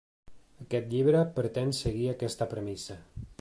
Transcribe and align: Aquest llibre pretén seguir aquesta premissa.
Aquest 0.63 0.87
llibre 0.93 1.21
pretén 1.35 1.75
seguir 1.81 2.09
aquesta 2.15 2.49
premissa. 2.55 2.99